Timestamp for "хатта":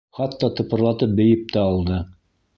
0.19-0.47